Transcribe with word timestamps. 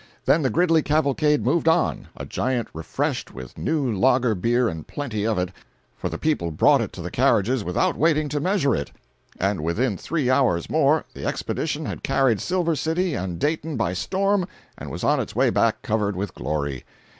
Then 0.25 0.41
the 0.41 0.49
Gridley 0.49 0.81
cavalcade 0.81 1.45
moved 1.45 1.67
on, 1.67 2.07
a 2.17 2.25
giant 2.25 2.69
refreshed 2.73 3.35
with 3.35 3.55
new 3.55 3.91
lager 3.95 4.33
beer 4.33 4.67
and 4.67 4.87
plenty 4.87 5.27
of 5.27 5.37
it—for 5.37 6.09
the 6.09 6.17
people 6.17 6.49
brought 6.49 6.81
it 6.81 6.91
to 6.93 7.03
the 7.03 7.11
carriages 7.11 7.63
without 7.63 7.95
waiting 7.95 8.27
to 8.29 8.39
measure 8.39 8.73
it—and 8.73 9.61
within 9.63 9.97
three 9.97 10.27
hours 10.27 10.71
more 10.71 11.05
the 11.13 11.23
expedition 11.27 11.85
had 11.85 12.01
carried 12.01 12.41
Silver 12.41 12.75
City 12.75 13.13
and 13.13 13.37
Dayton 13.37 13.77
by 13.77 13.93
storm 13.93 14.47
and 14.75 14.89
was 14.89 15.03
on 15.03 15.19
its 15.19 15.35
way 15.35 15.51
back 15.51 15.83
covered 15.83 16.15
with 16.15 16.33
glory. 16.33 16.83